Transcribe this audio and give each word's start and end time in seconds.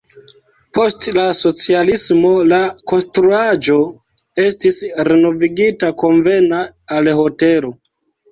Post 0.75 1.03
la 1.17 1.25
socialismo 1.39 2.29
la 2.53 2.59
konstruaĵo 2.93 3.77
estis 4.45 4.81
renovigita 5.11 5.91
konvena 6.05 6.65
al 6.97 7.11
hotelo. 7.21 7.71